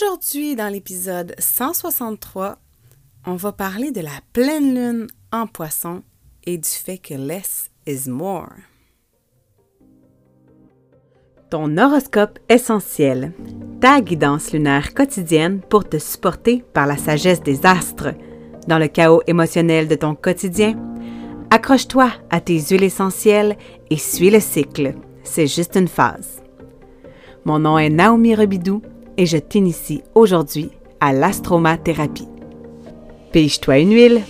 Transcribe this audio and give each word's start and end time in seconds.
Aujourd'hui, 0.00 0.56
dans 0.56 0.72
l'épisode 0.72 1.34
163, 1.38 2.56
on 3.26 3.34
va 3.34 3.52
parler 3.52 3.90
de 3.90 4.00
la 4.00 4.10
pleine 4.32 4.74
lune 4.74 5.06
en 5.30 5.46
poisson 5.46 6.02
et 6.44 6.56
du 6.56 6.68
fait 6.68 6.96
que 6.96 7.12
less 7.12 7.70
is 7.86 8.08
more. 8.08 8.48
Ton 11.50 11.76
horoscope 11.76 12.38
essentiel, 12.48 13.32
ta 13.80 14.00
guidance 14.00 14.52
lunaire 14.52 14.94
quotidienne 14.94 15.60
pour 15.60 15.86
te 15.86 15.98
supporter 15.98 16.64
par 16.72 16.86
la 16.86 16.96
sagesse 16.96 17.42
des 17.42 17.66
astres. 17.66 18.14
Dans 18.68 18.78
le 18.78 18.88
chaos 18.88 19.22
émotionnel 19.26 19.86
de 19.86 19.96
ton 19.96 20.14
quotidien, 20.14 20.78
accroche-toi 21.50 22.10
à 22.30 22.40
tes 22.40 22.58
huiles 22.58 22.84
essentielles 22.84 23.58
et 23.90 23.98
suis 23.98 24.30
le 24.30 24.40
cycle. 24.40 24.94
C'est 25.24 25.48
juste 25.48 25.76
une 25.76 25.88
phase. 25.88 26.42
Mon 27.44 27.58
nom 27.58 27.76
est 27.76 27.90
Naomi 27.90 28.34
Rebidou 28.34 28.80
et 29.16 29.26
je 29.26 29.36
t'initie 29.36 30.02
aujourd'hui 30.14 30.70
à 31.00 31.12
l'astromathérapie. 31.12 32.28
Pige-toi 33.32 33.78
une 33.78 33.92
huile. 33.92 34.22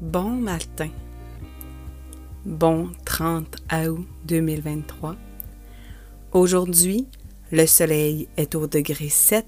Bon 0.00 0.30
matin. 0.30 0.90
Bon 2.44 2.90
30 3.04 3.56
août 3.88 4.06
2023. 4.26 5.16
Aujourd'hui, 6.34 7.06
le 7.52 7.64
soleil 7.64 8.26
est 8.36 8.56
au 8.56 8.66
degré 8.66 9.08
7 9.08 9.46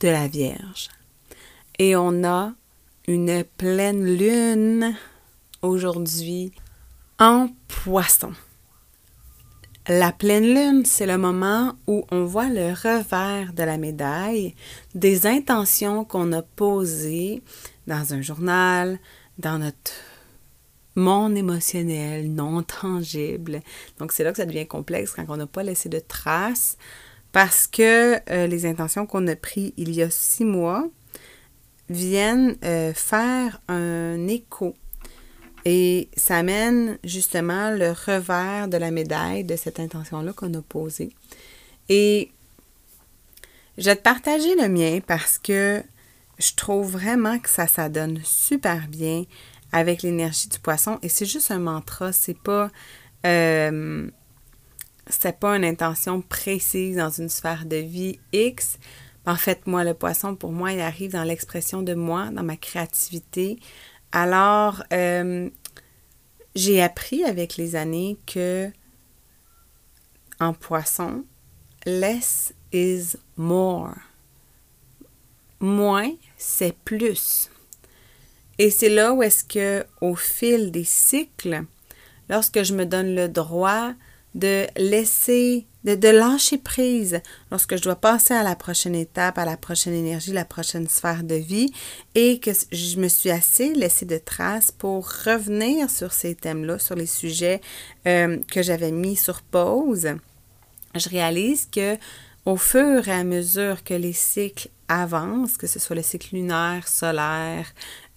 de 0.00 0.08
la 0.08 0.26
Vierge. 0.26 0.88
Et 1.78 1.94
on 1.94 2.24
a 2.24 2.54
une 3.06 3.44
pleine 3.56 4.04
lune 4.04 4.96
aujourd'hui 5.62 6.50
en 7.20 7.50
poisson. 7.68 8.32
La 9.86 10.10
pleine 10.10 10.52
lune, 10.52 10.84
c'est 10.84 11.06
le 11.06 11.18
moment 11.18 11.76
où 11.86 12.04
on 12.10 12.24
voit 12.24 12.48
le 12.48 12.72
revers 12.72 13.52
de 13.52 13.62
la 13.62 13.78
médaille 13.78 14.56
des 14.96 15.24
intentions 15.24 16.04
qu'on 16.04 16.32
a 16.32 16.42
posées 16.42 17.44
dans 17.86 18.12
un 18.12 18.22
journal, 18.22 18.98
dans 19.38 19.60
notre 19.60 19.92
monde 20.96 21.36
émotionnel 21.36 22.32
non 22.32 22.62
tangible. 22.62 23.60
Donc 23.98 24.12
c'est 24.12 24.24
là 24.24 24.32
que 24.32 24.38
ça 24.38 24.46
devient 24.46 24.66
complexe 24.66 25.12
quand 25.14 25.24
on 25.28 25.36
n'a 25.36 25.46
pas 25.46 25.62
laissé 25.62 25.88
de 25.88 26.00
traces 26.00 26.76
parce 27.32 27.66
que 27.66 28.18
euh, 28.30 28.46
les 28.46 28.66
intentions 28.66 29.06
qu'on 29.06 29.26
a 29.28 29.36
prises 29.36 29.72
il 29.76 29.94
y 29.94 30.02
a 30.02 30.10
six 30.10 30.44
mois 30.44 30.88
viennent 31.88 32.56
euh, 32.64 32.92
faire 32.94 33.60
un 33.68 34.26
écho. 34.26 34.74
Et 35.64 36.08
ça 36.16 36.38
amène 36.38 36.98
justement 37.02 37.70
le 37.70 37.90
revers 37.90 38.68
de 38.68 38.76
la 38.76 38.90
médaille 38.90 39.44
de 39.44 39.56
cette 39.56 39.80
intention-là 39.80 40.32
qu'on 40.32 40.54
a 40.54 40.62
posée. 40.62 41.10
Et 41.88 42.30
je 43.76 43.84
vais 43.84 43.96
te 43.96 44.02
partager 44.02 44.54
le 44.54 44.68
mien 44.68 45.00
parce 45.04 45.38
que 45.38 45.82
je 46.38 46.54
trouve 46.54 46.92
vraiment 46.92 47.38
que 47.38 47.48
ça 47.48 47.66
s'adonne 47.66 48.20
super 48.22 48.88
bien 48.88 49.24
avec 49.72 50.02
l'énergie 50.02 50.48
du 50.48 50.58
poisson. 50.58 50.98
Et 51.02 51.08
c'est 51.08 51.26
juste 51.26 51.50
un 51.50 51.58
mantra, 51.58 52.12
c'est 52.12 52.38
pas. 52.38 52.70
Euh, 53.26 54.08
c'est 55.08 55.38
pas 55.38 55.56
une 55.56 55.64
intention 55.64 56.20
précise 56.20 56.96
dans 56.96 57.10
une 57.10 57.28
sphère 57.28 57.64
de 57.64 57.76
vie 57.76 58.18
X. 58.32 58.78
En 59.24 59.36
fait, 59.36 59.66
moi, 59.66 59.84
le 59.84 59.94
poisson, 59.94 60.34
pour 60.34 60.52
moi, 60.52 60.72
il 60.72 60.80
arrive 60.80 61.12
dans 61.12 61.24
l'expression 61.24 61.82
de 61.82 61.94
moi, 61.94 62.30
dans 62.32 62.42
ma 62.42 62.56
créativité. 62.56 63.58
Alors, 64.12 64.82
euh, 64.92 65.48
j'ai 66.54 66.82
appris 66.82 67.24
avec 67.24 67.56
les 67.56 67.76
années 67.76 68.18
que 68.26 68.70
en 70.40 70.52
poisson, 70.52 71.24
less 71.84 72.54
is 72.72 73.16
more. 73.36 73.94
Moins, 75.60 76.12
c'est 76.36 76.76
plus. 76.84 77.50
Et 78.58 78.70
c'est 78.70 78.88
là 78.88 79.12
où 79.12 79.22
est-ce 79.22 79.44
que, 79.44 79.84
au 80.00 80.14
fil 80.14 80.70
des 80.70 80.84
cycles, 80.84 81.62
lorsque 82.28 82.62
je 82.62 82.74
me 82.74 82.86
donne 82.86 83.14
le 83.14 83.28
droit 83.28 83.92
de 84.34 84.66
laisser, 84.76 85.66
de, 85.84 86.08
lâcher 86.08 86.58
prise 86.58 87.20
lorsque 87.50 87.76
je 87.76 87.82
dois 87.82 87.96
passer 87.96 88.34
à 88.34 88.42
la 88.42 88.54
prochaine 88.54 88.94
étape, 88.94 89.38
à 89.38 89.46
la 89.46 89.56
prochaine 89.56 89.94
énergie, 89.94 90.32
la 90.32 90.44
prochaine 90.44 90.88
sphère 90.88 91.24
de 91.24 91.34
vie, 91.34 91.72
et 92.14 92.38
que 92.38 92.50
je 92.70 92.98
me 92.98 93.08
suis 93.08 93.30
assez 93.30 93.72
laissé 93.72 94.04
de 94.04 94.18
traces 94.18 94.70
pour 94.70 95.08
revenir 95.24 95.90
sur 95.90 96.12
ces 96.12 96.34
thèmes-là, 96.34 96.78
sur 96.78 96.94
les 96.94 97.06
sujets 97.06 97.62
euh, 98.06 98.38
que 98.52 98.62
j'avais 98.62 98.92
mis 98.92 99.16
sur 99.16 99.40
pause, 99.40 100.08
je 100.94 101.08
réalise 101.08 101.68
que 101.70 101.96
au 102.44 102.56
fur 102.56 103.08
et 103.08 103.12
à 103.12 103.24
mesure 103.24 103.82
que 103.84 103.94
les 103.94 104.12
cycles 104.12 104.68
avancent, 104.88 105.56
que 105.56 105.66
ce 105.66 105.78
soit 105.78 105.96
le 105.96 106.02
cycle 106.02 106.36
lunaire, 106.36 106.86
solaire, 106.86 107.66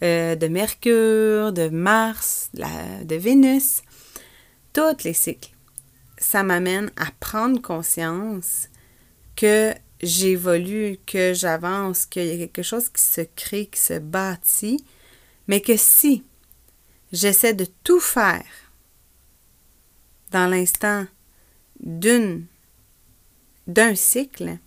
euh, 0.03 0.35
de 0.35 0.47
Mercure, 0.47 1.51
de 1.51 1.69
Mars, 1.69 2.49
de 2.53 3.15
Vénus, 3.15 3.81
tous 4.73 5.03
les 5.03 5.13
cycles, 5.13 5.51
ça 6.17 6.43
m'amène 6.43 6.91
à 6.95 7.07
prendre 7.19 7.61
conscience 7.61 8.69
que 9.35 9.73
j'évolue, 10.01 10.97
que 11.05 11.33
j'avance, 11.33 12.05
qu'il 12.05 12.25
y 12.25 12.31
a 12.31 12.37
quelque 12.37 12.63
chose 12.63 12.89
qui 12.89 13.01
se 13.01 13.21
crée, 13.35 13.65
qui 13.67 13.79
se 13.79 13.99
bâtit, 13.99 14.83
mais 15.47 15.61
que 15.61 15.75
si 15.77 16.23
j'essaie 17.11 17.53
de 17.53 17.65
tout 17.83 17.99
faire 17.99 18.45
dans 20.31 20.47
l'instant 20.47 21.05
d'une 21.79 22.45
d'un 23.67 23.93
cycle, 23.93 24.57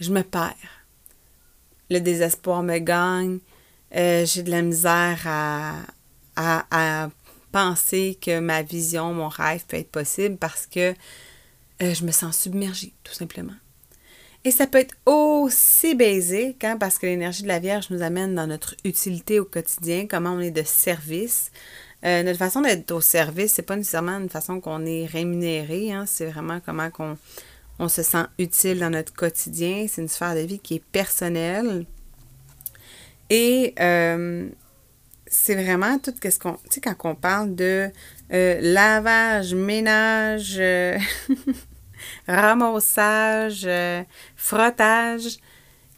je 0.00 0.10
me 0.10 0.22
perds. 0.22 0.86
Le 1.90 2.00
désespoir 2.00 2.62
me 2.62 2.78
gagne, 2.78 3.40
euh, 3.96 4.24
j'ai 4.26 4.42
de 4.42 4.50
la 4.50 4.62
misère 4.62 5.20
à, 5.26 5.74
à, 6.36 7.08
penser 7.50 8.18
que 8.20 8.40
ma 8.40 8.62
vision, 8.62 9.14
mon 9.14 9.28
rêve 9.28 9.64
peut 9.66 9.78
être 9.78 9.90
possible 9.90 10.36
parce 10.36 10.66
que 10.66 10.94
euh, 11.82 11.94
je 11.94 12.04
me 12.04 12.12
sens 12.12 12.38
submergée, 12.38 12.92
tout 13.04 13.14
simplement. 13.14 13.54
Et 14.44 14.50
ça 14.50 14.66
peut 14.66 14.78
être 14.78 14.94
aussi 15.06 15.94
basique, 15.94 16.64
parce 16.78 16.98
que 16.98 17.06
l'énergie 17.06 17.42
de 17.42 17.48
la 17.48 17.58
Vierge 17.58 17.90
nous 17.90 18.02
amène 18.02 18.34
dans 18.34 18.46
notre 18.46 18.76
utilité 18.84 19.40
au 19.40 19.44
quotidien, 19.44 20.06
comment 20.06 20.32
on 20.32 20.40
est 20.40 20.50
de 20.50 20.62
service. 20.62 21.50
Euh, 22.04 22.22
notre 22.22 22.38
façon 22.38 22.60
d'être 22.60 22.90
au 22.92 23.00
service, 23.00 23.54
c'est 23.54 23.62
pas 23.62 23.76
nécessairement 23.76 24.18
une 24.18 24.28
façon 24.28 24.60
qu'on 24.60 24.86
est 24.86 25.06
rémunéré, 25.06 25.92
hein, 25.92 26.04
c'est 26.06 26.26
vraiment 26.26 26.60
comment 26.64 26.90
qu'on 26.90 27.18
on 27.80 27.88
se 27.88 28.02
sent 28.02 28.24
utile 28.38 28.78
dans 28.78 28.90
notre 28.90 29.12
quotidien. 29.12 29.86
C'est 29.88 30.02
une 30.02 30.08
sphère 30.08 30.34
de 30.34 30.40
vie 30.40 30.58
qui 30.58 30.76
est 30.76 30.84
personnelle. 30.84 31.86
Et 33.30 33.74
euh, 33.80 34.48
c'est 35.26 35.54
vraiment 35.54 35.98
tout 35.98 36.14
ce 36.22 36.38
qu'on. 36.38 36.54
Tu 36.54 36.58
sais, 36.70 36.80
quand 36.80 36.94
on 37.04 37.14
parle 37.14 37.54
de 37.54 37.90
euh, 38.32 38.58
lavage, 38.60 39.54
ménage, 39.54 40.56
euh, 40.58 40.98
ramassage, 42.28 43.68
frottage, 44.36 45.38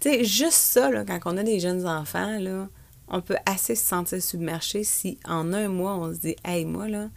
tu 0.00 0.10
sais, 0.10 0.24
juste 0.24 0.52
ça, 0.52 0.90
là, 0.90 1.04
quand 1.04 1.20
on 1.26 1.36
a 1.36 1.42
des 1.42 1.60
jeunes 1.60 1.86
enfants, 1.86 2.38
là, 2.38 2.68
on 3.08 3.20
peut 3.20 3.36
assez 3.46 3.74
se 3.74 3.84
sentir 3.84 4.22
submergé 4.22 4.84
si 4.84 5.18
en 5.24 5.52
un 5.52 5.68
mois, 5.68 5.96
on 5.96 6.12
se 6.12 6.20
dit, 6.20 6.36
hey, 6.44 6.64
moi, 6.64 6.88
là, 6.88 7.10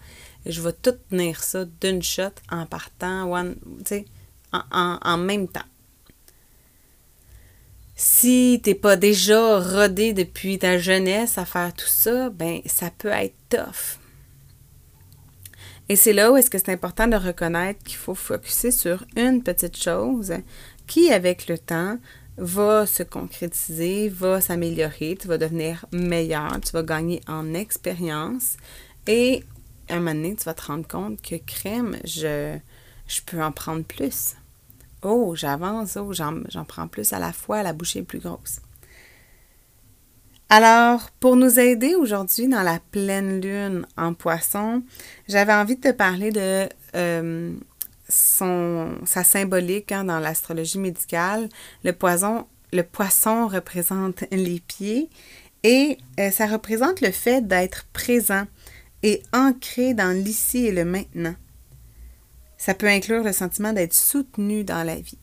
je 0.46 0.62
vais 0.62 0.74
tout 0.74 0.96
tenir 1.10 1.44
ça 1.44 1.66
d'une 1.82 2.04
shot 2.04 2.34
en 2.52 2.66
partant, 2.66 3.32
one, 3.32 3.56
tu 3.80 3.86
sais, 3.86 4.06
en, 4.52 5.00
en 5.02 5.18
même 5.18 5.48
temps. 5.48 5.62
Si 7.96 8.60
t'es 8.64 8.76
pas 8.76 8.96
déjà 8.96 9.60
rodé 9.60 10.14
depuis 10.14 10.58
ta 10.58 10.78
jeunesse 10.78 11.38
à 11.38 11.46
faire 11.46 11.74
tout 11.74 11.88
ça, 11.88 12.30
ben 12.30 12.62
ça 12.66 12.90
peut 12.98 13.10
être 13.10 13.36
tough. 13.50 14.00
Et 15.90 15.96
c'est 15.96 16.14
là 16.14 16.32
où 16.32 16.38
est-ce 16.38 16.50
que 16.50 16.58
c'est 16.58 16.72
important 16.72 17.08
de 17.08 17.16
reconnaître 17.16 17.84
qu'il 17.84 17.98
faut 17.98 18.16
focuser 18.16 18.72
sur 18.72 19.06
une 19.16 19.44
petite 19.44 19.78
chose 19.78 20.34
qui, 20.88 21.12
avec 21.12 21.48
le 21.48 21.58
temps, 21.58 21.98
va 22.38 22.86
se 22.86 23.04
concrétiser, 23.04 24.10
va 24.10 24.42
s'améliorer, 24.42 25.18
tu 25.20 25.28
vas 25.28 25.38
devenir 25.38 25.86
meilleur, 25.92 26.60
tu 26.62 26.72
vas 26.72 26.84
gagner 26.84 27.22
en 27.28 27.54
expérience 27.54 28.58
et 29.08 29.44
à 29.90 29.96
un 29.96 30.00
moment 30.00 30.16
donné, 30.16 30.36
tu 30.36 30.46
vas 30.46 30.54
te 30.54 30.66
rendre 30.66 30.88
compte 30.88 31.22
que 31.22 31.36
crème, 31.36 31.98
je, 32.06 32.58
je 33.08 33.22
peux 33.26 33.44
en 33.44 33.52
prendre 33.52 33.84
plus. 33.84 34.36
Oh, 35.04 35.36
j'avance, 35.36 35.98
oh, 35.98 36.14
j'en 36.14 36.66
prends 36.66 36.88
plus 36.88 37.14
à 37.14 37.20
la 37.20 37.34
fois, 37.34 37.62
la 37.62 37.74
bouchée 37.74 38.00
est 38.00 38.04
plus 38.04 38.20
grosse. 38.20 38.60
Alors, 40.50 41.10
pour 41.20 41.36
nous 41.36 41.60
aider 41.60 41.96
aujourd'hui 41.96 42.48
dans 42.48 42.62
la 42.62 42.80
pleine 42.92 43.42
lune 43.42 43.88
en 43.98 44.14
poisson, 44.14 44.84
j'avais 45.28 45.54
envie 45.54 45.78
de 45.78 45.90
te 45.90 45.92
parler 45.92 46.32
de 46.32 46.70
euh, 46.96 47.56
sa 48.08 49.24
symbolique 49.24 49.92
hein, 49.92 50.04
dans 50.04 50.20
l'astrologie 50.20 50.78
médicale. 50.78 51.50
Le, 51.84 51.92
poison, 51.92 52.46
le 52.72 52.84
poisson 52.84 53.48
représente 53.48 54.26
les 54.32 54.60
pieds 54.60 55.10
et 55.64 55.98
euh, 56.20 56.30
ça 56.30 56.46
représente 56.46 57.02
le 57.02 57.12
fait 57.12 57.48
d'être 57.48 57.86
présent 57.92 58.46
et 59.02 59.24
ancré 59.34 59.94
dans 59.94 60.16
l'ici 60.16 60.68
et 60.68 60.72
le 60.72 60.86
maintenant. 60.86 61.36
Ça 62.66 62.74
peut 62.74 62.88
inclure 62.88 63.26
le 63.26 63.34
sentiment 63.34 63.74
d'être 63.74 63.94
soutenu 63.94 64.64
dans 64.64 64.84
la 64.84 64.96
vie. 64.96 65.18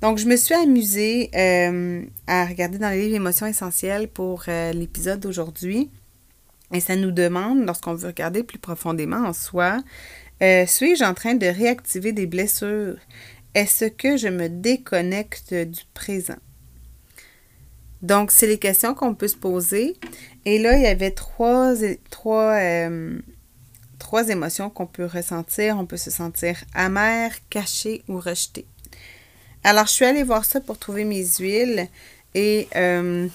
Donc, 0.00 0.18
je 0.18 0.26
me 0.26 0.36
suis 0.36 0.54
amusée 0.54 1.28
euh, 1.34 2.04
à 2.28 2.46
regarder 2.46 2.78
dans 2.78 2.90
les 2.90 3.02
livres 3.02 3.16
Émotions 3.16 3.46
essentielles 3.46 4.06
pour 4.06 4.44
euh, 4.46 4.70
l'épisode 4.72 5.18
d'aujourd'hui. 5.18 5.90
Et 6.72 6.78
ça 6.78 6.94
nous 6.94 7.10
demande, 7.10 7.66
lorsqu'on 7.66 7.94
veut 7.94 8.06
regarder 8.06 8.44
plus 8.44 8.60
profondément 8.60 9.26
en 9.26 9.32
soi, 9.32 9.82
euh, 10.44 10.64
suis-je 10.64 11.02
en 11.02 11.12
train 11.12 11.34
de 11.34 11.46
réactiver 11.46 12.12
des 12.12 12.28
blessures? 12.28 12.98
Est-ce 13.56 13.86
que 13.86 14.16
je 14.16 14.28
me 14.28 14.48
déconnecte 14.48 15.52
du 15.52 15.82
présent? 15.92 16.38
Donc, 18.00 18.30
c'est 18.30 18.46
les 18.46 18.58
questions 18.58 18.94
qu'on 18.94 19.16
peut 19.16 19.26
se 19.26 19.36
poser. 19.36 19.96
Et 20.44 20.60
là, 20.60 20.76
il 20.76 20.84
y 20.84 20.86
avait 20.86 21.10
trois, 21.10 21.74
trois, 22.10 22.54
trois 24.04 24.28
émotions 24.28 24.70
qu'on 24.70 24.86
peut 24.86 25.06
ressentir. 25.06 25.76
On 25.78 25.86
peut 25.86 25.96
se 25.96 26.12
sentir 26.12 26.62
amer, 26.74 27.32
caché 27.50 28.04
ou 28.06 28.20
rejeté. 28.20 28.66
Alors, 29.64 29.86
je 29.86 29.92
suis 29.92 30.04
allée 30.04 30.22
voir 30.22 30.44
ça 30.44 30.60
pour 30.60 30.78
trouver 30.78 31.04
mes 31.04 31.24
huiles 31.40 31.88
et 32.34 32.68
euh, 32.76 33.26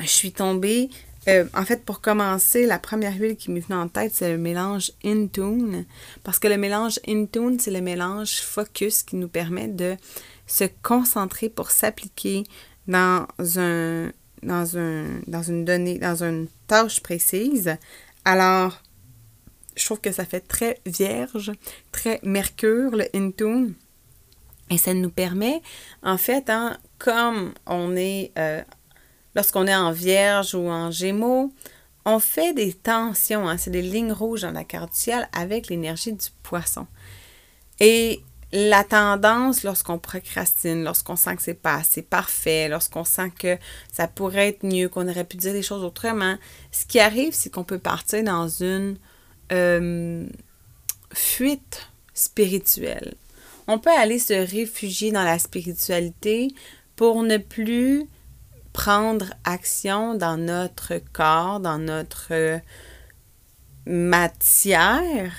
je 0.00 0.06
suis 0.06 0.32
tombée 0.32 0.88
euh, 1.28 1.44
en 1.54 1.64
fait, 1.64 1.84
pour 1.84 2.00
commencer, 2.00 2.66
la 2.66 2.78
première 2.78 3.14
huile 3.14 3.36
qui 3.36 3.50
m'est 3.50 3.60
venue 3.60 3.78
en 3.78 3.88
tête, 3.88 4.12
c'est 4.14 4.30
le 4.30 4.38
mélange 4.38 4.92
Intune. 5.04 5.84
Parce 6.24 6.38
que 6.38 6.48
le 6.48 6.56
mélange 6.56 6.98
Intune, 7.06 7.60
c'est 7.60 7.70
le 7.70 7.80
mélange 7.80 8.40
focus 8.40 9.02
qui 9.02 9.16
nous 9.16 9.28
permet 9.28 9.68
de 9.68 9.96
se 10.46 10.64
concentrer 10.82 11.48
pour 11.48 11.70
s'appliquer 11.70 12.42
dans 12.88 13.26
un, 13.56 14.10
dans 14.42 14.76
un, 14.76 15.04
dans 15.28 15.42
une 15.42 15.64
donnée, 15.64 15.98
dans 15.98 16.24
une 16.24 16.48
tâche 16.66 17.00
précise. 17.00 17.76
Alors, 18.24 18.82
je 19.76 19.84
trouve 19.84 20.00
que 20.00 20.12
ça 20.12 20.24
fait 20.24 20.40
très 20.40 20.80
vierge, 20.86 21.52
très 21.92 22.20
mercure, 22.22 22.92
le 22.96 23.04
Intune. 23.14 23.74
Et 24.70 24.78
ça 24.78 24.94
nous 24.94 25.10
permet, 25.10 25.60
en 26.02 26.16
fait, 26.16 26.48
hein, 26.48 26.78
comme 26.98 27.52
on 27.66 27.94
est 27.94 28.32
euh, 28.38 28.62
lorsqu'on 29.34 29.66
est 29.66 29.74
en 29.74 29.92
vierge 29.92 30.54
ou 30.54 30.68
en 30.68 30.90
gémeaux, 30.90 31.52
on 32.04 32.18
fait 32.18 32.52
des 32.54 32.72
tensions, 32.72 33.48
hein, 33.48 33.58
c'est 33.58 33.70
des 33.70 33.82
lignes 33.82 34.12
rouges 34.12 34.42
dans 34.42 34.50
la 34.50 34.64
carte 34.64 34.94
ciel 34.94 35.28
avec 35.32 35.68
l'énergie 35.68 36.12
du 36.12 36.26
poisson. 36.42 36.86
Et 37.80 38.22
la 38.52 38.84
tendance 38.84 39.62
lorsqu'on 39.62 39.98
procrastine, 39.98 40.84
lorsqu'on 40.84 41.16
sent 41.16 41.36
que 41.36 41.42
c'est 41.42 41.54
pas 41.54 41.76
assez 41.76 42.02
parfait, 42.02 42.68
lorsqu'on 42.68 43.04
sent 43.04 43.30
que 43.38 43.56
ça 43.90 44.08
pourrait 44.08 44.48
être 44.48 44.64
mieux, 44.64 44.88
qu'on 44.88 45.08
aurait 45.08 45.24
pu 45.24 45.38
dire 45.38 45.54
les 45.54 45.62
choses 45.62 45.82
autrement, 45.82 46.36
ce 46.70 46.84
qui 46.84 47.00
arrive, 47.00 47.32
c'est 47.32 47.50
qu'on 47.50 47.64
peut 47.64 47.78
partir 47.78 48.22
dans 48.22 48.48
une 48.48 48.96
euh, 49.50 50.26
fuite 51.12 51.88
spirituelle. 52.14 53.14
On 53.66 53.78
peut 53.78 53.90
aller 53.90 54.18
se 54.18 54.34
réfugier 54.34 55.12
dans 55.12 55.24
la 55.24 55.38
spiritualité 55.38 56.48
pour 56.96 57.22
ne 57.22 57.38
plus 57.38 58.06
prendre 58.72 59.32
action 59.44 60.14
dans 60.14 60.36
notre 60.36 61.00
corps, 61.12 61.60
dans 61.60 61.78
notre 61.78 62.60
matière, 63.86 65.32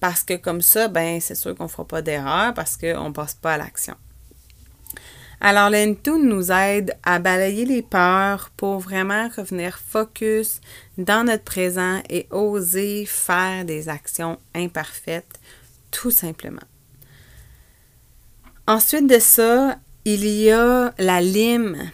parce 0.00 0.22
que 0.22 0.34
comme 0.34 0.62
ça, 0.62 0.88
ben, 0.88 1.20
c'est 1.20 1.34
sûr 1.34 1.54
qu'on 1.54 1.64
ne 1.64 1.68
fera 1.68 1.86
pas 1.86 2.02
d'erreur 2.02 2.54
parce 2.54 2.76
qu'on 2.76 3.08
ne 3.08 3.14
passe 3.14 3.34
pas 3.34 3.54
à 3.54 3.58
l'action. 3.58 3.94
Alors, 5.44 5.70
l'Entune 5.70 6.28
nous 6.28 6.52
aide 6.52 6.96
à 7.02 7.18
balayer 7.18 7.64
les 7.64 7.82
peurs 7.82 8.50
pour 8.56 8.78
vraiment 8.78 9.28
revenir 9.36 9.76
focus 9.76 10.60
dans 10.98 11.24
notre 11.26 11.42
présent 11.42 12.00
et 12.08 12.28
oser 12.30 13.06
faire 13.06 13.64
des 13.64 13.88
actions 13.88 14.38
imparfaites, 14.54 15.40
tout 15.90 16.12
simplement. 16.12 16.62
Ensuite 18.68 19.08
de 19.08 19.18
ça, 19.18 19.78
il 20.04 20.24
y 20.24 20.52
a 20.52 20.94
la 20.98 21.20
lime 21.20 21.90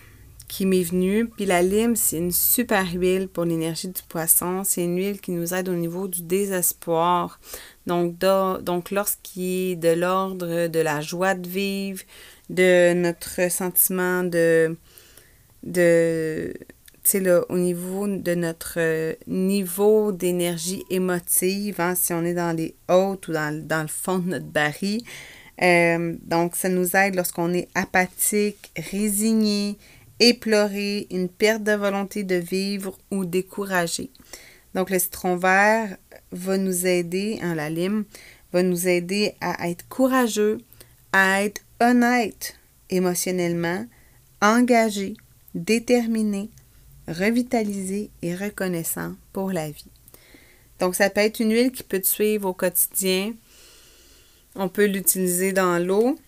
qui 0.49 0.67
m'est 0.67 0.83
venue. 0.83 1.29
Puis 1.29 1.47
la 1.47 1.63
lime, 1.63 1.95
c'est 1.95 2.17
une 2.19 2.33
super 2.33 2.87
huile 2.93 3.29
pour 3.29 3.45
l'énergie 3.45 3.89
du 3.89 4.03
poisson. 4.09 4.65
C'est 4.65 4.83
une 4.83 4.97
huile 4.97 5.21
qui 5.21 5.31
nous 5.31 5.55
aide 5.55 5.69
au 5.69 5.75
niveau 5.75 6.09
du 6.09 6.23
désespoir. 6.23 7.39
Donc, 7.87 8.19
donc 8.19 8.91
lorsqu'il 8.91 9.73
est 9.73 9.77
de 9.77 9.91
l'ordre 9.91 10.67
de 10.67 10.81
la 10.81 11.01
joie 11.01 11.35
de 11.35 11.49
vivre, 11.49 12.03
de 12.51 12.95
notre 12.95 13.51
sentiment 13.51 14.25
de... 14.25 14.77
de 15.63 16.55
sais, 17.05 17.23
au 17.49 17.57
niveau 17.57 18.07
de 18.07 18.35
notre 18.35 19.17
niveau 19.27 20.13
d'énergie 20.13 20.85
émotive, 20.91 21.81
hein, 21.81 21.95
si 21.95 22.13
on 22.13 22.25
est 22.25 22.35
dans 22.35 22.55
les 22.55 22.75
hautes 22.89 23.29
ou 23.29 23.33
dans, 23.33 23.67
dans 23.67 23.83
le 23.83 23.89
fond 23.89 24.19
de 24.19 24.29
notre 24.29 24.47
baril, 24.47 25.03
euh, 25.63 26.15
donc, 26.23 26.55
ça 26.57 26.69
nous 26.69 26.95
aide 26.95 27.15
lorsqu'on 27.15 27.53
est 27.53 27.69
apathique, 27.75 28.71
résigné, 28.77 29.77
éploré, 30.21 31.07
une 31.11 31.29
perte 31.29 31.63
de 31.63 31.73
volonté 31.73 32.25
de 32.25 32.37
vivre 32.37 32.97
ou 33.11 33.25
découragé. 33.25 34.11
Donc, 34.75 34.91
le 34.91 34.99
citron 34.99 35.37
vert 35.37 35.97
va 36.33 36.59
nous 36.59 36.87
aider, 36.87 37.39
hein, 37.43 37.55
la 37.55 37.71
lime, 37.71 38.05
va 38.53 38.63
nous 38.63 38.89
aider 38.89 39.35
à 39.41 39.69
être 39.69 39.87
courageux, 39.89 40.59
à 41.13 41.43
être 41.43 41.63
honnête 41.81 42.57
émotionnellement, 42.91 43.87
engagé, 44.41 45.15
déterminé, 45.55 46.51
revitalisé 47.07 48.11
et 48.23 48.35
reconnaissant 48.35 49.15
pour 49.33 49.53
la 49.53 49.71
vie. 49.71 49.91
Donc, 50.81 50.95
ça 50.95 51.11
peut 51.11 51.21
être 51.21 51.41
une 51.41 51.53
huile 51.53 51.73
qui 51.73 51.83
peut 51.83 52.01
te 52.01 52.07
suivre 52.07 52.49
au 52.49 52.55
quotidien, 52.55 53.33
on 54.55 54.69
peut 54.69 54.87
l'utiliser 54.87 55.53
dans 55.53 55.79
l'eau. 55.79 56.19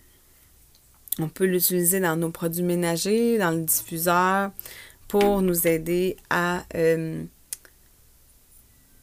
On 1.21 1.29
peut 1.29 1.45
l'utiliser 1.45 2.01
dans 2.01 2.17
nos 2.17 2.31
produits 2.31 2.63
ménagers, 2.63 3.39
dans 3.39 3.51
le 3.51 3.63
diffuseur, 3.63 4.51
pour 5.09 5.43
nous 5.43 5.67
aider 5.67 6.17
à 6.31 6.65
euh, 6.75 7.25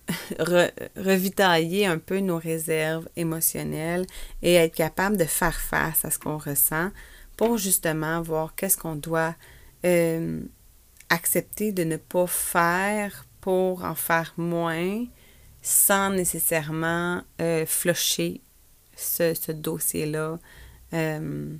revitailler 0.96 1.86
un 1.86 1.98
peu 1.98 2.20
nos 2.20 2.38
réserves 2.38 3.08
émotionnelles 3.16 4.06
et 4.42 4.56
être 4.56 4.76
capable 4.76 5.18
de 5.18 5.26
faire 5.26 5.60
face 5.60 6.06
à 6.06 6.12
ce 6.12 6.18
qu'on 6.18 6.38
ressent 6.38 6.90
pour 7.36 7.58
justement 7.58 8.22
voir 8.22 8.56
qu'est-ce 8.56 8.78
qu'on 8.78 8.96
doit 8.96 9.36
euh, 9.86 10.42
accepter 11.10 11.72
de 11.72 11.84
ne 11.84 11.98
pas 11.98 12.28
faire 12.28 13.26
pour 13.42 13.84
en 13.84 13.96
faire 13.96 14.34
moins 14.38 15.06
sans 15.62 16.10
nécessairement 16.10 17.22
euh, 17.42 17.66
flusher 17.66 18.42
ce, 18.96 19.52
dossier-là 19.52 20.40
euh, 20.94 21.54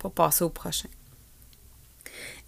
pour 0.00 0.12
passer 0.12 0.42
au 0.42 0.50
prochain. 0.50 0.88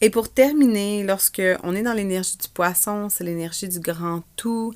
Et 0.00 0.10
pour 0.10 0.28
terminer, 0.32 1.04
lorsque 1.04 1.42
on 1.62 1.76
est 1.76 1.82
dans 1.82 1.92
l'énergie 1.92 2.36
du 2.36 2.48
poisson, 2.48 3.08
c'est 3.08 3.22
l'énergie 3.22 3.68
du 3.68 3.78
grand 3.78 4.22
tout, 4.34 4.74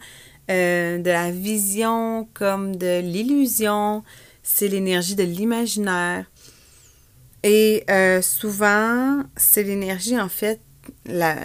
euh, 0.49 0.99
de 0.99 1.11
la 1.11 1.33
vision 1.33 2.29
comme 2.33 2.77
de 2.77 3.01
l'illusion, 3.01 4.05
c'est 4.45 4.69
l'énergie 4.69 5.17
de 5.17 5.25
l'imaginaire. 5.25 6.27
Et 7.43 7.85
euh, 7.91 8.23
souvent, 8.23 9.25
c'est 9.37 9.65
l'énergie 9.65 10.21
en 10.21 10.29
fait 10.29 10.61
la, 11.05 11.37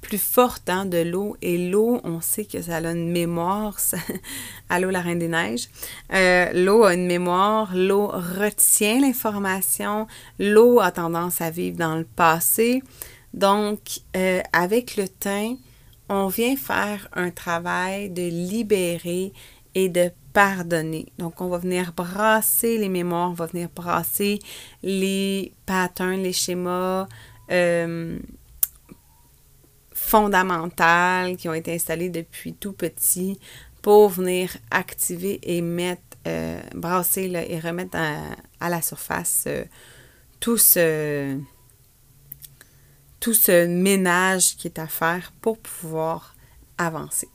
plus 0.00 0.20
forte 0.20 0.68
hein, 0.68 0.86
de 0.86 0.98
l'eau. 0.98 1.36
Et 1.42 1.70
l'eau, 1.70 2.00
on 2.04 2.20
sait 2.20 2.44
que 2.44 2.60
ça 2.62 2.76
a 2.76 2.80
une 2.80 3.10
mémoire. 3.10 3.78
Allô, 4.68 4.90
la 4.90 5.00
Reine 5.00 5.18
des 5.18 5.28
Neiges. 5.28 5.68
Euh, 6.12 6.52
l'eau 6.52 6.84
a 6.84 6.94
une 6.94 7.06
mémoire. 7.06 7.74
L'eau 7.74 8.08
retient 8.08 9.00
l'information. 9.00 10.06
L'eau 10.38 10.80
a 10.80 10.90
tendance 10.90 11.40
à 11.40 11.50
vivre 11.50 11.76
dans 11.76 11.96
le 11.96 12.04
passé. 12.04 12.82
Donc, 13.34 13.80
euh, 14.16 14.40
avec 14.52 14.96
le 14.96 15.08
temps, 15.08 15.56
on 16.08 16.26
vient 16.26 16.56
faire 16.56 17.08
un 17.12 17.30
travail 17.30 18.10
de 18.10 18.22
libérer 18.22 19.32
et 19.74 19.88
de 19.88 20.10
pardonner. 20.32 21.06
Donc, 21.18 21.40
on 21.40 21.48
va 21.48 21.58
venir 21.58 21.92
brasser 21.92 22.78
les 22.78 22.88
mémoires, 22.88 23.30
on 23.30 23.34
va 23.34 23.46
venir 23.46 23.68
brasser 23.74 24.40
les 24.82 25.52
patterns, 25.66 26.22
les 26.22 26.32
schémas, 26.32 27.06
euh, 27.50 28.18
fondamentales 30.10 31.36
qui 31.36 31.48
ont 31.48 31.54
été 31.54 31.72
installées 31.72 32.10
depuis 32.10 32.52
tout 32.52 32.72
petit 32.72 33.38
pour 33.80 34.08
venir 34.08 34.56
activer 34.72 35.38
et 35.42 35.62
mettre, 35.62 36.02
euh, 36.26 36.60
brasser 36.74 37.30
et 37.48 37.60
remettre 37.60 37.96
à, 37.96 38.68
la 38.68 38.82
surface 38.82 39.44
euh, 39.46 39.64
tout, 40.40 40.58
ce, 40.58 41.38
tout 43.20 43.34
ce 43.34 43.66
ménage 43.66 44.56
qui 44.56 44.66
est 44.66 44.80
à 44.80 44.88
faire 44.88 45.32
pour 45.40 45.58
pouvoir 45.58 46.34
avancer. 46.76 47.28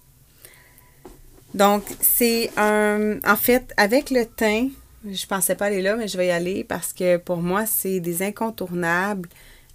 Donc, 1.53 1.83
c'est 2.01 2.51
un. 2.57 3.19
En 3.23 3.37
fait, 3.37 3.73
avec 3.77 4.09
le 4.09 4.25
thym, 4.25 4.71
je 5.09 5.25
pensais 5.25 5.55
pas 5.55 5.67
aller 5.67 5.81
là, 5.81 5.95
mais 5.95 6.09
je 6.09 6.17
vais 6.17 6.27
y 6.27 6.31
aller 6.31 6.65
parce 6.65 6.91
que 6.91 7.15
pour 7.15 7.37
moi, 7.37 7.65
c'est 7.65 8.01
des 8.01 8.21
incontournables. 8.21 9.29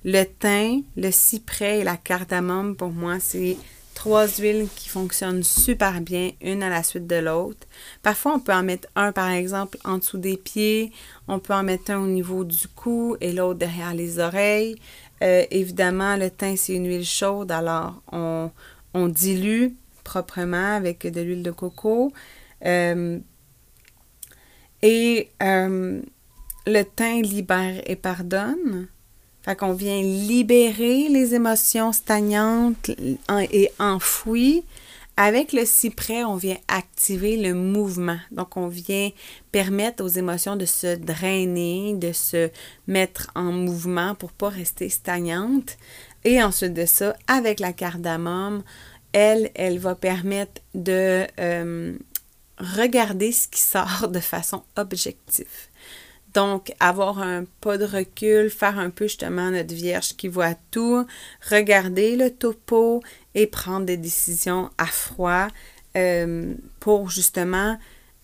Le 0.04 0.24
thym, 0.24 0.82
le 0.96 1.10
cyprès 1.10 1.80
et 1.80 1.84
la 1.84 1.96
cardamome, 1.96 2.74
pour 2.74 2.90
moi, 2.90 3.20
c'est 3.20 3.56
trois 3.94 4.26
huiles 4.26 4.66
qui 4.74 4.88
fonctionnent 4.88 5.42
super 5.42 6.00
bien, 6.00 6.30
une 6.40 6.62
à 6.62 6.70
la 6.70 6.82
suite 6.82 7.06
de 7.06 7.16
l'autre. 7.16 7.66
Parfois, 8.02 8.36
on 8.36 8.40
peut 8.40 8.54
en 8.54 8.62
mettre 8.62 8.88
un, 8.96 9.12
par 9.12 9.28
exemple, 9.28 9.76
en 9.84 9.98
dessous 9.98 10.16
des 10.16 10.38
pieds. 10.38 10.90
On 11.28 11.38
peut 11.38 11.52
en 11.52 11.62
mettre 11.62 11.90
un 11.90 11.98
au 11.98 12.06
niveau 12.06 12.44
du 12.44 12.66
cou 12.68 13.18
et 13.20 13.32
l'autre 13.34 13.58
derrière 13.58 13.92
les 13.92 14.18
oreilles. 14.18 14.76
Euh, 15.22 15.44
évidemment, 15.50 16.16
le 16.16 16.30
thym, 16.30 16.56
c'est 16.56 16.76
une 16.76 16.88
huile 16.88 17.04
chaude, 17.04 17.52
alors 17.52 18.00
on, 18.10 18.50
dilue 18.94 19.68
proprement 20.02 20.76
avec 20.76 21.06
de 21.06 21.20
l'huile 21.20 21.42
de 21.42 21.50
coco. 21.50 22.10
Euh, 22.64 23.18
et 24.80 25.28
euh, 25.42 26.00
le 26.66 26.82
thym 26.84 27.20
libère 27.20 27.82
et 27.84 27.96
pardonne. 27.96 28.88
Fait 29.42 29.56
qu'on 29.56 29.72
vient 29.72 30.02
libérer 30.02 31.08
les 31.08 31.34
émotions 31.34 31.92
stagnantes 31.92 32.90
et 33.52 33.70
enfouies. 33.78 34.64
Avec 35.16 35.52
le 35.52 35.66
cyprès, 35.66 36.24
on 36.24 36.36
vient 36.36 36.56
activer 36.68 37.36
le 37.36 37.52
mouvement. 37.52 38.18
Donc, 38.30 38.56
on 38.56 38.68
vient 38.68 39.10
permettre 39.52 40.02
aux 40.02 40.08
émotions 40.08 40.56
de 40.56 40.64
se 40.64 40.96
drainer, 40.96 41.94
de 41.94 42.12
se 42.12 42.50
mettre 42.86 43.30
en 43.34 43.52
mouvement 43.52 44.14
pour 44.14 44.32
pas 44.32 44.48
rester 44.48 44.88
stagnantes. 44.88 45.76
Et 46.24 46.42
ensuite 46.42 46.74
de 46.74 46.86
ça, 46.86 47.16
avec 47.26 47.60
la 47.60 47.72
cardamome, 47.72 48.62
elle, 49.12 49.50
elle 49.54 49.78
va 49.78 49.94
permettre 49.94 50.62
de 50.74 51.26
euh, 51.38 51.96
regarder 52.58 53.32
ce 53.32 53.48
qui 53.48 53.60
sort 53.60 54.08
de 54.08 54.20
façon 54.20 54.62
objective. 54.76 55.69
Donc, 56.34 56.72
avoir 56.78 57.18
un 57.20 57.44
pas 57.60 57.76
de 57.76 57.84
recul, 57.84 58.50
faire 58.50 58.78
un 58.78 58.90
peu 58.90 59.06
justement 59.06 59.50
notre 59.50 59.74
vierge 59.74 60.14
qui 60.16 60.28
voit 60.28 60.54
tout, 60.70 61.04
regarder 61.50 62.14
le 62.14 62.30
topo 62.30 63.02
et 63.34 63.46
prendre 63.48 63.86
des 63.86 63.96
décisions 63.96 64.70
à 64.78 64.86
froid 64.86 65.48
euh, 65.96 66.54
pour 66.78 67.10
justement 67.10 67.78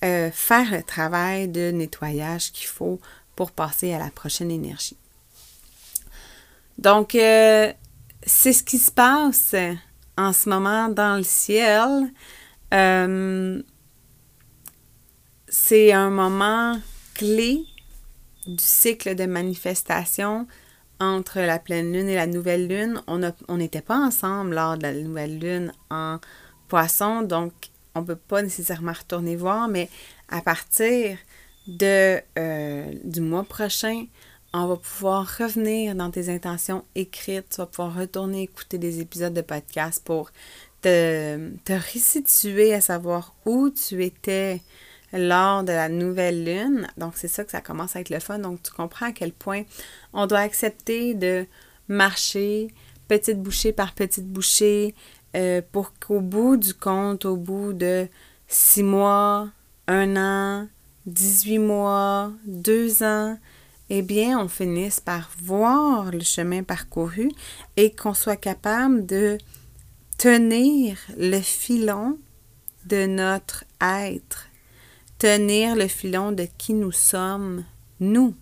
euh, 0.04 0.30
faire 0.30 0.70
le 0.70 0.82
travail 0.84 1.48
de 1.48 1.72
nettoyage 1.72 2.52
qu'il 2.52 2.68
faut 2.68 3.00
pour 3.34 3.50
passer 3.50 3.92
à 3.92 3.98
la 3.98 4.10
prochaine 4.10 4.52
énergie. 4.52 4.96
Donc, 6.78 7.16
euh, 7.16 7.72
c'est 8.24 8.52
ce 8.52 8.62
qui 8.62 8.78
se 8.78 8.92
passe 8.92 9.54
en 10.16 10.32
ce 10.32 10.48
moment 10.48 10.88
dans 10.88 11.16
le 11.16 11.24
ciel. 11.24 12.12
c'est 15.48 15.92
un 15.92 16.10
moment 16.10 16.78
clé 17.14 17.66
du 18.46 18.62
cycle 18.62 19.14
de 19.14 19.26
manifestation 19.26 20.46
entre 20.98 21.40
la 21.40 21.58
pleine 21.58 21.92
lune 21.92 22.08
et 22.08 22.14
la 22.14 22.26
nouvelle 22.26 22.68
lune. 22.68 23.02
On 23.06 23.56
n'était 23.56 23.82
pas 23.82 23.98
ensemble 23.98 24.54
lors 24.54 24.76
de 24.76 24.82
la 24.82 24.92
nouvelle 24.92 25.38
lune 25.38 25.72
en 25.90 26.18
poisson, 26.68 27.22
donc 27.22 27.52
on 27.94 28.00
ne 28.00 28.06
peut 28.06 28.16
pas 28.16 28.42
nécessairement 28.42 28.92
retourner 28.92 29.36
voir, 29.36 29.68
mais 29.68 29.88
à 30.28 30.40
partir 30.40 31.18
euh, 31.82 32.92
du 33.04 33.20
mois 33.20 33.44
prochain, 33.44 34.06
on 34.52 34.66
va 34.66 34.76
pouvoir 34.76 35.38
revenir 35.38 35.94
dans 35.94 36.10
tes 36.10 36.28
intentions 36.28 36.84
écrites. 36.94 37.50
Tu 37.50 37.56
vas 37.56 37.66
pouvoir 37.66 37.94
retourner 37.94 38.42
écouter 38.42 38.78
des 38.78 39.00
épisodes 39.00 39.34
de 39.34 39.40
podcast 39.40 40.02
pour 40.04 40.30
te, 40.82 41.50
te 41.64 41.72
resituer 41.72 42.72
à 42.72 42.80
savoir 42.80 43.34
où 43.44 43.70
tu 43.70 44.04
étais 44.04 44.62
lors 45.12 45.64
de 45.64 45.72
la 45.72 45.88
nouvelle 45.88 46.44
lune. 46.44 46.86
Donc, 46.96 47.12
c'est 47.16 47.28
ça 47.28 47.44
que 47.44 47.50
ça 47.50 47.60
commence 47.60 47.96
à 47.96 48.00
être 48.00 48.10
le 48.10 48.20
fun. 48.20 48.38
Donc, 48.38 48.62
tu 48.62 48.72
comprends 48.72 49.06
à 49.06 49.12
quel 49.12 49.32
point 49.32 49.62
on 50.12 50.26
doit 50.26 50.40
accepter 50.40 51.14
de 51.14 51.46
marcher 51.88 52.68
petite 53.08 53.40
bouchée 53.40 53.72
par 53.72 53.94
petite 53.94 54.26
bouchée 54.26 54.94
euh, 55.36 55.62
pour 55.72 55.92
qu'au 55.98 56.20
bout 56.20 56.56
du 56.56 56.74
compte, 56.74 57.24
au 57.24 57.36
bout 57.36 57.72
de 57.72 58.08
six 58.48 58.82
mois, 58.82 59.48
un 59.86 60.16
an, 60.16 60.68
18 61.06 61.58
mois, 61.58 62.32
deux 62.46 63.02
ans, 63.02 63.38
eh 63.88 64.02
bien, 64.02 64.40
on 64.40 64.48
finisse 64.48 64.98
par 64.98 65.30
voir 65.40 66.10
le 66.10 66.20
chemin 66.20 66.64
parcouru 66.64 67.30
et 67.76 67.92
qu'on 67.92 68.14
soit 68.14 68.36
capable 68.36 69.06
de 69.06 69.38
tenir 70.18 70.98
le 71.16 71.40
filon 71.40 72.18
de 72.86 73.06
notre 73.06 73.64
être 73.80 74.48
tenir 75.18 75.76
le 75.76 75.88
filon 75.88 76.32
de 76.32 76.46
qui 76.58 76.74
nous 76.74 76.92
sommes, 76.92 77.64
nous. 78.00 78.34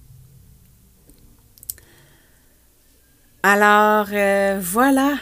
Alors, 3.43 4.07
euh, 4.13 4.59
voilà, 4.61 5.17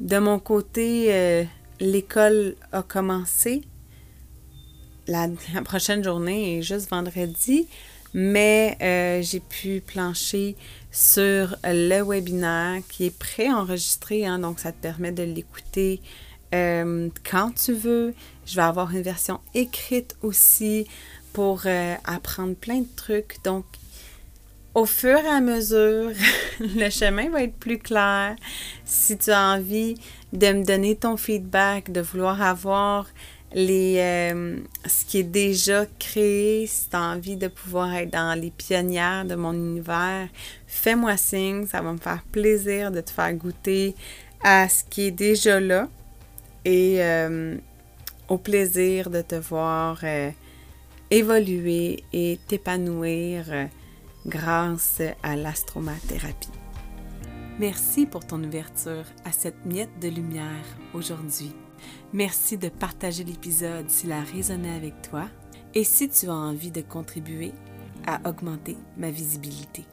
de 0.00 0.18
mon 0.18 0.38
côté, 0.38 1.08
euh, 1.14 1.44
l'école 1.80 2.56
a 2.72 2.82
commencé. 2.82 3.62
La, 5.06 5.28
prochaine 5.64 6.02
journée 6.02 6.58
est 6.58 6.62
juste 6.62 6.90
vendredi, 6.90 7.66
mais 8.12 8.76
euh, 8.82 9.22
j'ai 9.22 9.40
pu 9.40 9.82
plancher 9.86 10.56
sur 10.90 11.56
le 11.64 12.02
webinaire 12.02 12.82
qui 12.88 13.06
est 13.06 13.18
préenregistré, 13.18 14.26
hein, 14.26 14.38
donc 14.38 14.60
ça 14.60 14.72
te 14.72 14.82
permet 14.82 15.12
de 15.12 15.22
l'écouter 15.22 16.00
quand 16.50 17.52
tu 17.54 17.74
veux. 17.74 18.14
Je 18.48 18.56
vais 18.56 18.62
avoir 18.62 18.90
une 18.90 19.02
version 19.02 19.40
écrite 19.54 20.16
aussi 20.22 20.86
pour 21.34 21.62
euh, 21.66 21.94
apprendre 22.04 22.54
plein 22.54 22.78
de 22.78 22.96
trucs. 22.96 23.36
Donc, 23.44 23.66
au 24.74 24.86
fur 24.86 25.18
et 25.18 25.28
à 25.28 25.40
mesure, 25.42 26.12
le 26.60 26.88
chemin 26.88 27.28
va 27.28 27.42
être 27.42 27.56
plus 27.56 27.78
clair. 27.78 28.36
Si 28.86 29.18
tu 29.18 29.30
as 29.30 29.52
envie 29.52 29.96
de 30.32 30.46
me 30.52 30.64
donner 30.64 30.96
ton 30.96 31.18
feedback, 31.18 31.92
de 31.92 32.00
vouloir 32.00 32.40
avoir 32.40 33.06
les, 33.52 33.96
euh, 33.98 34.56
ce 34.86 35.04
qui 35.04 35.18
est 35.18 35.24
déjà 35.24 35.84
créé, 35.98 36.66
si 36.66 36.88
tu 36.88 36.96
as 36.96 37.02
envie 37.02 37.36
de 37.36 37.48
pouvoir 37.48 37.94
être 37.96 38.10
dans 38.10 38.38
les 38.38 38.50
pionnières 38.50 39.26
de 39.26 39.34
mon 39.34 39.52
univers, 39.52 40.28
fais-moi 40.66 41.18
signe, 41.18 41.66
ça 41.66 41.82
va 41.82 41.92
me 41.92 41.98
faire 41.98 42.22
plaisir 42.32 42.90
de 42.90 43.02
te 43.02 43.10
faire 43.10 43.34
goûter 43.34 43.94
à 44.42 44.70
ce 44.70 44.84
qui 44.84 45.02
est 45.02 45.10
déjà 45.10 45.60
là. 45.60 45.86
Et 46.64 47.02
euh, 47.02 47.56
au 48.28 48.38
plaisir 48.38 49.10
de 49.10 49.22
te 49.22 49.34
voir 49.34 50.00
euh, 50.04 50.30
évoluer 51.10 52.04
et 52.12 52.38
t'épanouir 52.46 53.46
euh, 53.48 53.66
grâce 54.26 55.00
à 55.22 55.36
l'astromathérapie. 55.36 56.50
Merci 57.58 58.06
pour 58.06 58.24
ton 58.26 58.42
ouverture 58.44 59.04
à 59.24 59.32
cette 59.32 59.64
miette 59.64 59.98
de 60.00 60.08
lumière 60.08 60.64
aujourd'hui. 60.94 61.52
Merci 62.12 62.58
de 62.58 62.68
partager 62.68 63.24
l'épisode 63.24 63.88
s'il 63.88 64.12
a 64.12 64.20
résonné 64.20 64.70
avec 64.70 65.02
toi 65.02 65.24
et 65.74 65.84
si 65.84 66.08
tu 66.08 66.28
as 66.28 66.34
envie 66.34 66.70
de 66.70 66.82
contribuer 66.82 67.52
à 68.06 68.28
augmenter 68.28 68.76
ma 68.96 69.10
visibilité. 69.10 69.84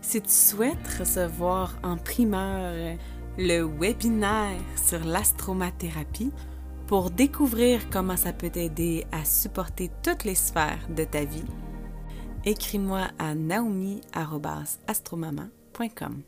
Si 0.00 0.20
tu 0.20 0.30
souhaites 0.30 0.88
recevoir 0.98 1.76
en 1.82 1.96
primeur 1.96 2.96
le 3.38 3.62
webinaire 3.62 4.60
sur 4.76 5.04
l'astromathérapiement 5.04 6.32
pour 6.88 7.10
découvrir 7.10 7.88
comment 7.90 8.16
ça 8.16 8.32
peut 8.32 8.50
t'aider 8.50 9.06
à 9.12 9.24
supporter 9.24 9.90
toutes 10.02 10.24
les 10.24 10.34
sphères 10.34 10.88
de 10.88 11.04
ta 11.04 11.24
vie, 11.24 11.44
écris-moi 12.46 13.08
à 13.18 13.34
naomi.astromama.com. 13.34 16.22